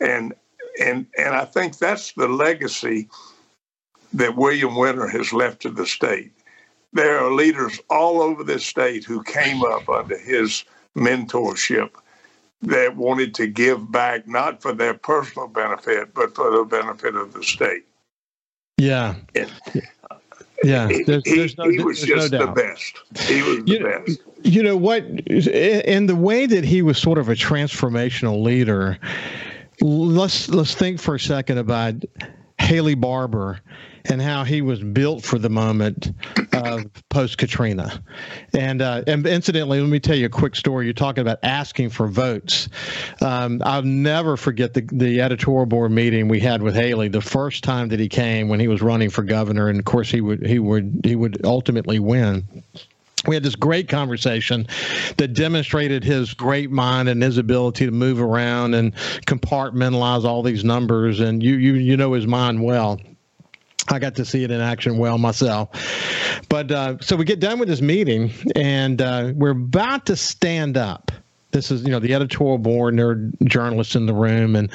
[0.00, 0.34] And
[0.80, 3.08] and and I think that's the legacy
[4.14, 6.32] that William Winter has left to the state.
[6.92, 11.90] There are leaders all over this state who came up under his mentorship
[12.60, 17.32] that wanted to give back not for their personal benefit, but for the benefit of
[17.32, 17.84] the state.
[18.76, 19.14] Yeah.
[19.34, 19.50] And,
[20.64, 23.00] yeah, there's, he, there's no, he was just no the best.
[23.26, 24.20] He was the you best.
[24.44, 25.02] you know what?
[25.04, 28.98] In the way that he was sort of a transformational leader,
[29.80, 31.94] let's let's think for a second about
[32.72, 33.60] Haley Barbour
[34.06, 36.10] and how he was built for the moment
[36.54, 38.02] of post Katrina.
[38.54, 40.86] And, uh, and incidentally, let me tell you a quick story.
[40.86, 42.70] You're talking about asking for votes.
[43.20, 47.62] Um, I'll never forget the, the editorial board meeting we had with Haley the first
[47.62, 50.46] time that he came when he was running for governor, and of course he would
[50.46, 52.64] he would he would ultimately win
[53.26, 54.66] we had this great conversation
[55.16, 58.94] that demonstrated his great mind and his ability to move around and
[59.26, 63.00] compartmentalize all these numbers and you you you know his mind well
[63.88, 65.68] I got to see it in action well myself.
[66.48, 70.76] But uh, so we get done with this meeting, and uh, we're about to stand
[70.76, 71.10] up.
[71.50, 74.70] This is, you know, the editorial board, are journalists in the room, and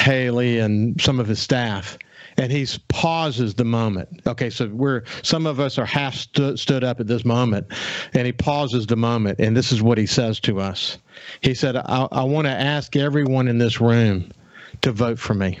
[0.00, 1.98] Haley and some of his staff.
[2.42, 4.22] And he pauses the moment.
[4.26, 7.68] Okay, so we're some of us are half stu- stood up at this moment,
[8.14, 10.98] and he pauses the moment, and this is what he says to us.
[11.40, 14.32] He said, "I, I want to ask everyone in this room
[14.80, 15.60] to vote for me."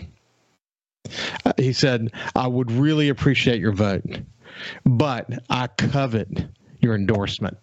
[1.44, 4.18] Uh, he said, I would really appreciate your vote,
[4.84, 6.28] but I covet
[6.82, 7.56] your endorsement.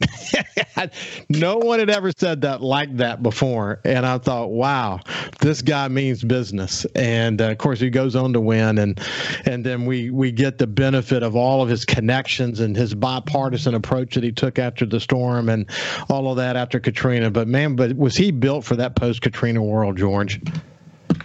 [1.29, 3.81] no one had ever said that like that before.
[3.83, 5.01] And I thought, wow,
[5.41, 6.85] this guy means business.
[6.95, 8.77] And uh, of course, he goes on to win.
[8.77, 8.99] And
[9.45, 13.75] and then we, we get the benefit of all of his connections and his bipartisan
[13.75, 15.69] approach that he took after the storm and
[16.09, 17.29] all of that after Katrina.
[17.29, 20.39] But man, but was he built for that post Katrina world, George?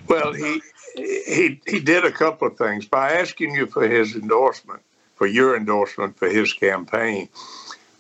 [0.09, 0.61] Well, he
[0.97, 4.81] he he did a couple of things by asking you for his endorsement,
[5.15, 7.29] for your endorsement for his campaign.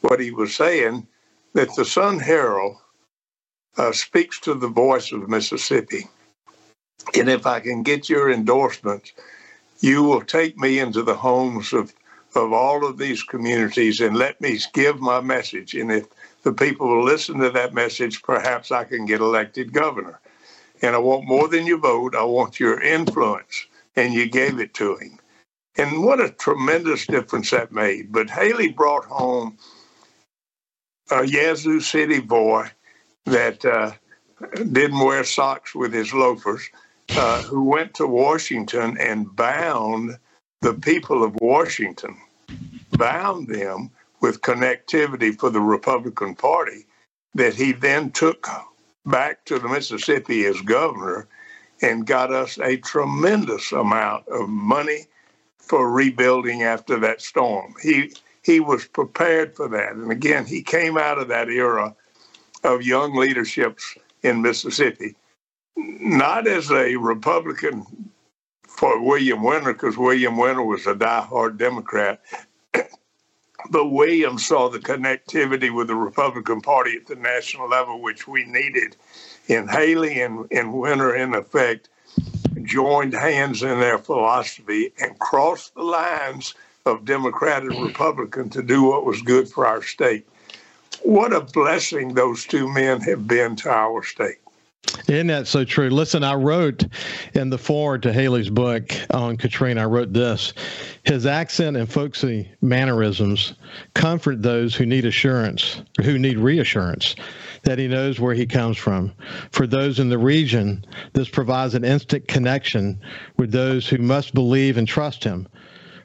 [0.04, 1.06] What he was saying
[1.54, 2.76] that the Sun Herald
[3.78, 6.08] uh, speaks to the voice of Mississippi,
[7.16, 9.12] and if I can get your endorsement,
[9.80, 11.94] you will take me into the homes of
[12.36, 15.74] of all of these communities and let me give my message.
[15.74, 16.06] And if
[16.42, 20.20] the people will listen to that message, perhaps I can get elected governor.
[20.82, 22.14] And I want more than your vote.
[22.16, 23.66] I want your influence.
[23.96, 25.18] And you gave it to him.
[25.76, 28.12] And what a tremendous difference that made.
[28.12, 29.58] But Haley brought home
[31.10, 32.68] a Yazoo City boy
[33.26, 33.92] that uh,
[34.54, 36.68] didn't wear socks with his loafers,
[37.16, 40.18] uh, who went to Washington and bound
[40.60, 42.16] the people of Washington,
[42.92, 43.90] bound them
[44.20, 46.86] with connectivity for the Republican Party
[47.34, 48.46] that he then took
[49.06, 51.28] back to the Mississippi as governor
[51.82, 55.06] and got us a tremendous amount of money
[55.58, 57.74] for rebuilding after that storm.
[57.82, 58.12] He
[58.44, 59.92] he was prepared for that.
[59.92, 61.94] And again, he came out of that era
[62.62, 65.16] of young leaderships in Mississippi,
[65.76, 67.84] not as a Republican
[68.68, 72.20] for William Winter, because William Winter was a diehard Democrat,
[73.70, 78.44] but William saw the connectivity with the Republican Party at the national level, which we
[78.44, 78.96] needed.
[79.48, 81.88] And Haley and, and Winter, in effect,
[82.62, 86.54] joined hands in their philosophy and crossed the lines
[86.86, 90.28] of Democrat and Republican to do what was good for our state.
[91.02, 94.36] What a blessing those two men have been to our state.
[95.08, 95.88] Isn't that so true?
[95.88, 96.84] Listen, I wrote
[97.32, 100.52] in the forward to Haley's book on Katrina, I wrote this.
[101.04, 103.54] His accent and folksy mannerisms
[103.94, 107.16] comfort those who need assurance, who need reassurance
[107.62, 109.10] that he knows where he comes from.
[109.50, 113.00] For those in the region, this provides an instant connection
[113.38, 115.48] with those who must believe and trust him.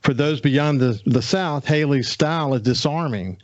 [0.02, 3.38] For those beyond the, the South, Haley's style is disarming,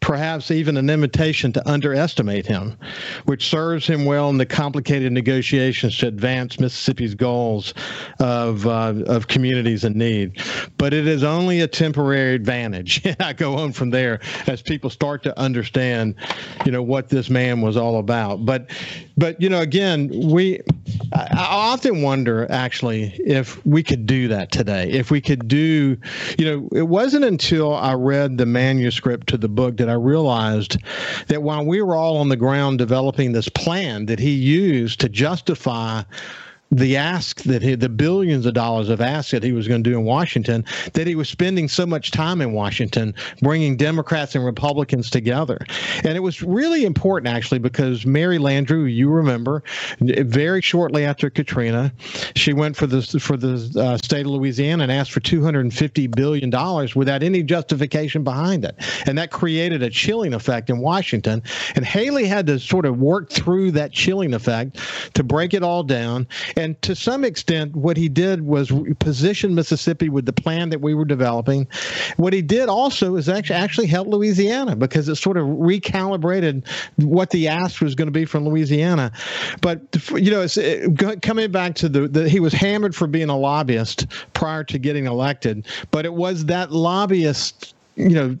[0.00, 2.76] perhaps even an invitation to underestimate him,
[3.24, 7.74] which serves him well in the complicated negotiations to advance Mississippi's goals
[8.20, 10.40] of, uh, of communities in need.
[10.78, 13.02] But it is only a temporary advantage.
[13.20, 16.14] I go on from there as people start to understand,
[16.64, 18.46] you know, what this man was all about.
[18.46, 18.70] But,
[19.16, 20.60] but you know, again, we,
[21.12, 25.97] I, I often wonder actually if we could do that today, if we could do
[26.38, 30.78] you know, it wasn't until I read the manuscript to the book that I realized
[31.28, 35.08] that while we were all on the ground developing this plan that he used to
[35.08, 36.02] justify
[36.70, 39.90] the ask that he, the billions of dollars of ask that he was going to
[39.90, 44.44] do in Washington, that he was spending so much time in Washington, bringing Democrats and
[44.44, 45.58] Republicans together.
[46.04, 49.62] And it was really important, actually, because Mary Landrieu, you remember,
[50.00, 51.92] very shortly after Katrina,
[52.36, 56.50] she went for the for the uh, state of Louisiana and asked for 250 billion
[56.50, 58.76] dollars without any justification behind it,
[59.06, 61.42] and that created a chilling effect in Washington.
[61.74, 64.78] And Haley had to sort of work through that chilling effect
[65.14, 66.26] to break it all down
[66.58, 70.92] and to some extent, what he did was position Mississippi with the plan that we
[70.92, 71.68] were developing.
[72.16, 76.66] What he did also is actually actually help Louisiana because it sort of recalibrated
[76.96, 79.12] what the ask was going to be from Louisiana.
[79.60, 83.28] But you know, it, uh, coming back to the, the he was hammered for being
[83.28, 88.36] a lobbyist prior to getting elected, but it was that lobbyist you know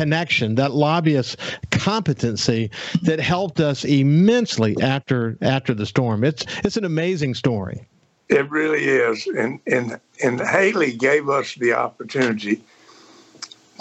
[0.00, 1.36] connection that lobbyist
[1.70, 2.70] competency
[3.02, 6.24] that helped us immensely after after the storm.
[6.24, 7.86] It's it's an amazing story.
[8.30, 9.26] It really is.
[9.26, 12.62] And and and haley gave us the opportunity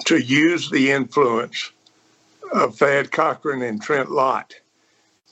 [0.08, 1.72] to use the influence
[2.52, 4.54] of thad cochran and trent lott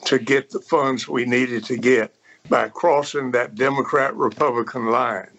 [0.05, 2.15] to get the funds we needed to get
[2.47, 5.36] by crossing that democrat republican line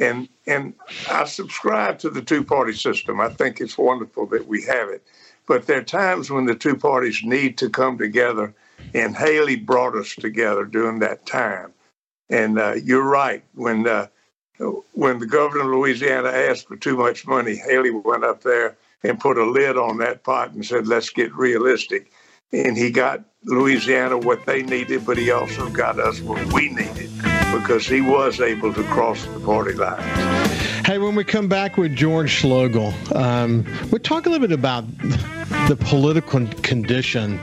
[0.00, 0.74] and and
[1.08, 3.20] I subscribe to the two party system.
[3.20, 5.04] I think it's wonderful that we have it.
[5.46, 8.54] But there are times when the two parties need to come together,
[8.94, 11.72] and Haley brought us together during that time.
[12.30, 13.44] And uh, you're right.
[13.54, 14.06] When uh,
[14.92, 19.18] when the governor of Louisiana asked for too much money, Haley went up there and
[19.18, 22.10] put a lid on that pot and said, "Let's get realistic."
[22.52, 27.10] And he got Louisiana what they needed, but he also got us what we needed
[27.52, 30.00] because he was able to cross the party line.
[30.84, 34.84] Hey, when we come back with George Schloegel, um, we'll talk a little bit about
[35.68, 37.38] the political condition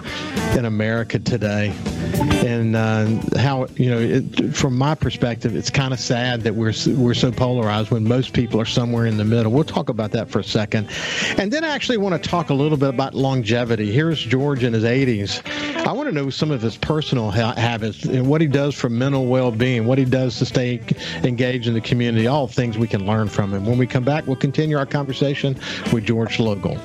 [0.57, 1.73] in America today,
[2.17, 6.73] and uh, how you know, it, from my perspective, it's kind of sad that we're
[6.95, 9.51] we're so polarized when most people are somewhere in the middle.
[9.51, 10.89] We'll talk about that for a second,
[11.37, 13.91] and then I actually want to talk a little bit about longevity.
[13.91, 15.45] Here's George in his 80s.
[15.85, 18.89] I want to know some of his personal ha- habits and what he does for
[18.89, 20.81] mental well-being, what he does to stay
[21.23, 22.27] engaged in the community.
[22.27, 23.65] All things we can learn from him.
[23.65, 25.55] When we come back, we'll continue our conversation
[25.91, 26.77] with George Schloegel.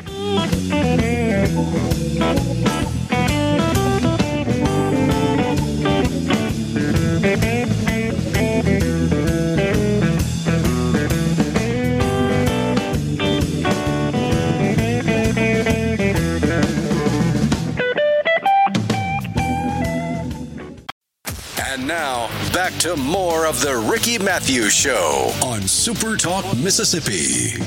[22.82, 27.62] To more of the Ricky Mathews Show on Super Talk Mississippi.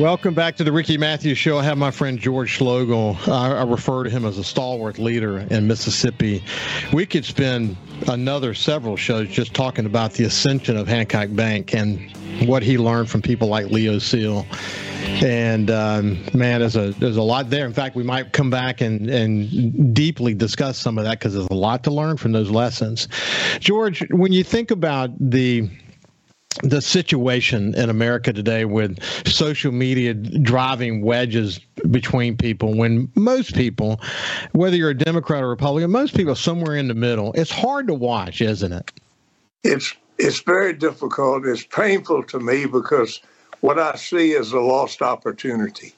[0.00, 1.58] Welcome back to the Ricky Mathews Show.
[1.58, 3.16] I have my friend George Schloegel.
[3.28, 6.42] I, I, refer to him as a stalwart leader in Mississippi.
[6.92, 7.76] We could spend
[8.08, 12.10] another several shows just talking about the ascension of Hancock Bank and
[12.48, 14.44] what he learned from people like Leo Seal.
[15.22, 17.66] And um, man, there's a there's a lot there.
[17.66, 21.48] In fact, we might come back and and deeply discuss some of that because there's
[21.50, 23.08] a lot to learn from those lessons.
[23.60, 25.68] George, when you think about the
[26.62, 31.58] the situation in America today with social media driving wedges
[31.90, 34.00] between people when most people,
[34.52, 37.32] whether you're a Democrat or Republican, most people somewhere in the middle.
[37.32, 38.90] It's hard to watch, isn't it?
[39.64, 41.46] It's it's very difficult.
[41.46, 43.20] It's painful to me because
[43.62, 45.94] what I see is a lost opportunity.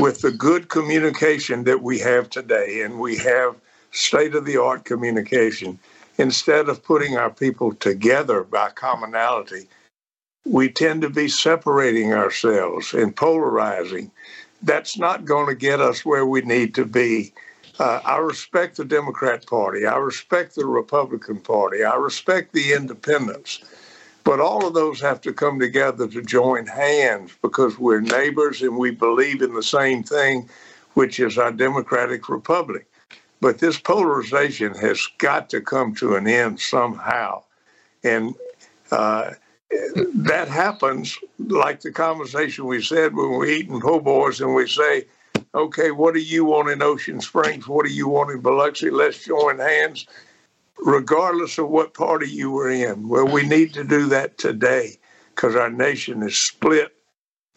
[0.00, 3.56] With the good communication that we have today, and we have
[3.90, 5.78] state of the art communication,
[6.18, 9.68] instead of putting our people together by commonality,
[10.46, 14.10] we tend to be separating ourselves and polarizing.
[14.62, 17.32] That's not going to get us where we need to be.
[17.78, 19.86] Uh, I respect the Democrat Party.
[19.86, 21.84] I respect the Republican Party.
[21.84, 23.64] I respect the independents.
[24.24, 28.76] But all of those have to come together to join hands because we're neighbors and
[28.76, 30.48] we believe in the same thing,
[30.94, 32.86] which is our democratic republic.
[33.40, 37.42] But this polarization has got to come to an end somehow.
[38.02, 38.34] And
[38.90, 39.32] uh,
[40.14, 45.04] that happens like the conversation we said when we're eating po' boys and we say,
[45.54, 47.68] okay, what do you want in Ocean Springs?
[47.68, 48.90] What do you want in Biloxi?
[48.90, 50.06] Let's join hands,
[50.84, 53.08] regardless of what party you were in.
[53.08, 53.50] Well, we mm-hmm.
[53.50, 54.98] need to do that today
[55.34, 56.94] because our nation is split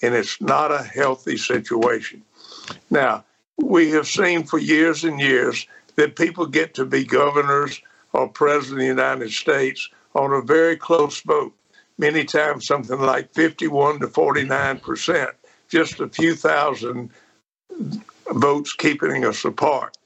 [0.01, 2.23] and it's not a healthy situation.
[2.89, 3.25] Now,
[3.57, 7.81] we have seen for years and years that people get to be governors
[8.13, 11.53] or president of the United States on a very close vote
[11.97, 15.31] many times something like 51 to 49 percent,
[15.67, 17.09] just a few thousand
[18.31, 19.97] votes keeping us apart.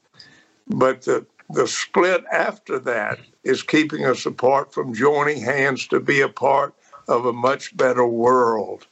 [0.68, 6.20] But the, the split after that is keeping us apart from joining hands to be
[6.20, 6.74] a part
[7.08, 8.86] of a much better world.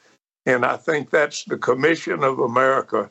[0.46, 3.10] And I think that's the Commission of America,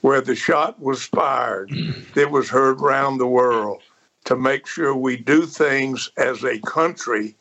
[0.00, 1.70] where the shot was fired
[2.14, 3.82] that was heard around the world
[4.24, 7.34] to make sure we do things as a country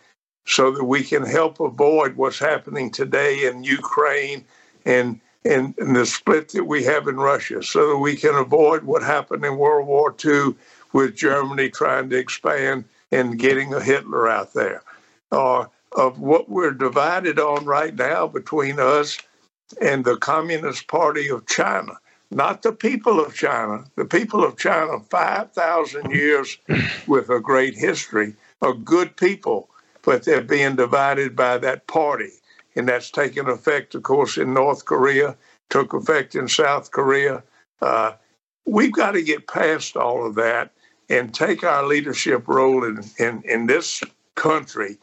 [0.45, 4.43] so that we can help avoid what's happening today in Ukraine
[4.85, 8.83] and, and, and the split that we have in Russia, so that we can avoid
[8.83, 10.55] what happened in World War II
[10.93, 14.83] with Germany trying to expand and getting a Hitler out there,
[15.31, 15.67] or uh,
[15.97, 19.17] of what we're divided on right now between us
[19.81, 21.93] and the Communist Party of China.
[22.29, 23.83] Not the people of China.
[23.97, 26.57] The people of China, 5,000 years
[27.07, 29.69] with a great history, are good people
[30.03, 32.31] but they're being divided by that party.
[32.75, 35.35] And that's taken effect, of course, in North Korea,
[35.69, 37.43] took effect in South Korea.
[37.81, 38.13] Uh,
[38.65, 40.71] we've got to get past all of that
[41.11, 44.01] and take our leadership role in, in, in this
[44.35, 44.97] country,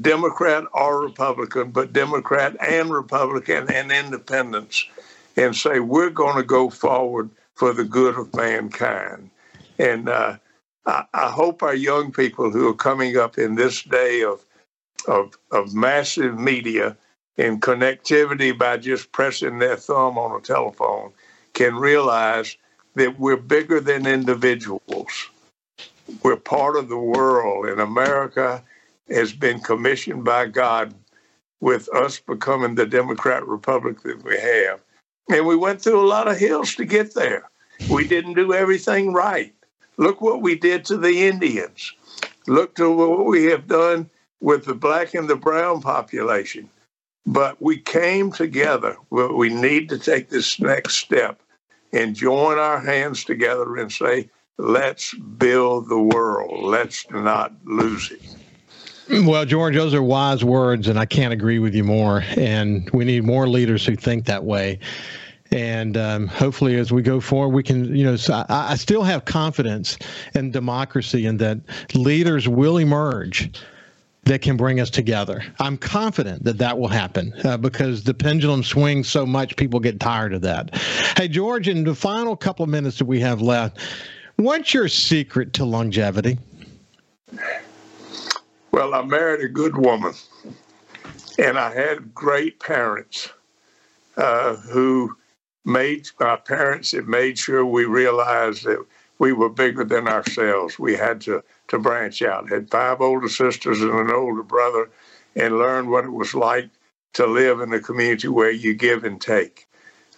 [0.00, 4.86] Democrat or Republican, but Democrat and Republican and independents,
[5.36, 9.30] and say we're going to go forward for the good of mankind.
[9.78, 10.36] And uh,
[10.86, 14.40] I, I hope our young people who are coming up in this day of
[15.08, 16.96] of, of massive media
[17.38, 21.12] and connectivity by just pressing their thumb on a telephone
[21.54, 22.56] can realize
[22.94, 25.30] that we're bigger than individuals.
[26.22, 28.62] We're part of the world, and America
[29.08, 30.94] has been commissioned by God
[31.60, 34.80] with us becoming the Democrat Republic that we have.
[35.30, 37.48] And we went through a lot of hills to get there.
[37.90, 39.54] We didn't do everything right.
[39.96, 41.92] Look what we did to the Indians.
[42.46, 46.68] Look to what we have done with the black and the brown population.
[47.24, 48.96] But we came together.
[49.10, 51.40] We need to take this next step
[51.92, 54.28] and join our hands together and say,
[54.58, 56.64] let's build the world.
[56.64, 58.22] Let's not lose it.
[59.26, 62.22] Well, George, those are wise words, and I can't agree with you more.
[62.36, 64.78] And we need more leaders who think that way.
[65.50, 69.26] And um, hopefully, as we go forward, we can, you know, I, I still have
[69.26, 69.98] confidence
[70.34, 71.58] in democracy and that
[71.94, 73.50] leaders will emerge
[74.24, 75.42] that can bring us together.
[75.58, 80.00] I'm confident that that will happen uh, because the pendulum swings so much, people get
[80.00, 80.74] tired of that.
[81.18, 83.78] Hey, George, in the final couple of minutes that we have left,
[84.44, 86.38] what's your secret to longevity?
[88.70, 90.14] Well, I married a good woman,
[91.38, 93.30] and I had great parents
[94.16, 95.16] uh, who
[95.64, 98.84] made my parents had made sure we realized that
[99.18, 100.78] we were bigger than ourselves.
[100.78, 102.48] We had to to branch out.
[102.48, 104.90] Had five older sisters and an older brother,
[105.36, 106.70] and learned what it was like
[107.14, 109.66] to live in a community where you give and take.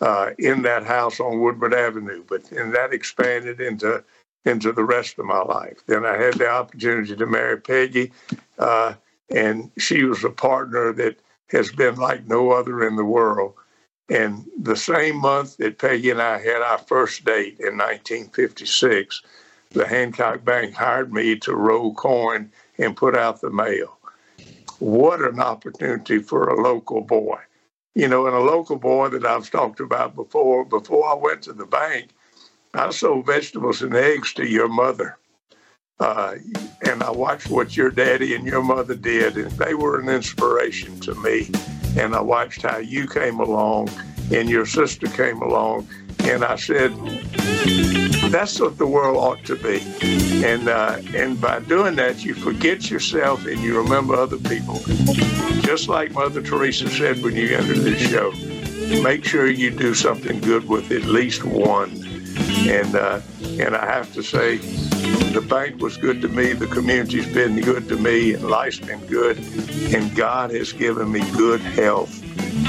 [0.01, 4.03] Uh, in that house on Woodward Avenue, but and that expanded into
[4.45, 5.79] into the rest of my life.
[5.87, 8.13] Then I had the opportunity to marry Peggy,
[8.59, 8.95] uh,
[9.31, 11.19] and she was a partner that
[11.49, 13.55] has been like no other in the world.
[14.11, 19.23] And the same month that Peggy and I had our first date in 1956,
[19.71, 23.99] the Hancock Bank hired me to roll coin and put out the mail.
[24.79, 27.39] What an opportunity for a local boy.
[27.95, 31.53] You know, and a local boy that I've talked about before, before I went to
[31.53, 32.11] the bank,
[32.75, 35.17] I sold vegetables and eggs to your mother.
[36.01, 36.35] Uh,
[36.85, 40.99] and I watched what your daddy and your mother did, and they were an inspiration
[41.01, 41.49] to me.
[41.97, 43.91] And I watched how you came along
[44.33, 45.87] and your sister came along,
[46.21, 46.93] and I said,
[48.31, 49.81] that's what the world ought to be.
[50.45, 54.81] And uh, and by doing that, you forget yourself and you remember other people.
[55.61, 58.33] Just like Mother Teresa said when you entered this show,
[59.03, 62.04] make sure you do something good with at least one.
[62.67, 64.57] And uh, and I have to say,
[65.33, 66.53] the bank was good to me.
[66.53, 69.39] The community's been good to me, and life's been good.
[69.95, 72.23] And God has given me good health.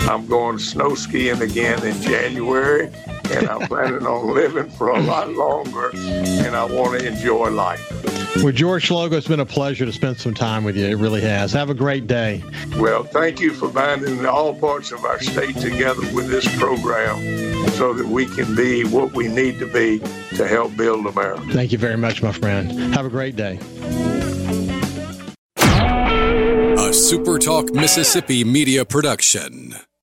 [0.09, 2.91] I'm going snow skiing again in January,
[3.31, 5.91] and I'm planning on living for a lot longer.
[5.93, 7.94] And I want to enjoy life.
[8.43, 10.85] Well, George Schloegel, it's been a pleasure to spend some time with you.
[10.85, 11.53] It really has.
[11.53, 12.43] Have a great day.
[12.77, 17.17] Well, thank you for binding all parts of our state together with this program
[17.69, 19.99] so that we can be what we need to be
[20.35, 21.45] to help build America.
[21.53, 22.71] Thank you very much, my friend.
[22.93, 23.57] Have a great day.
[25.57, 29.75] A SuperTalk Mississippi media production.